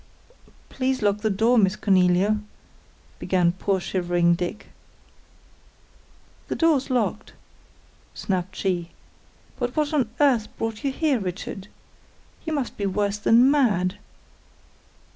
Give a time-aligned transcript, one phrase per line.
[0.69, 2.39] "Please lock the door, Miss Cornelia,"
[3.19, 4.69] began poor shivering Dick.
[6.47, 7.33] "The door's locked,"
[8.15, 8.89] snapped she.
[9.59, 11.67] "But what on earth brought you here, Richard?
[12.45, 13.99] You must be worse than mad."